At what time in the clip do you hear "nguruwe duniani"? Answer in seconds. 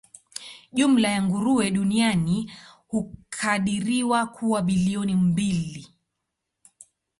1.23-2.51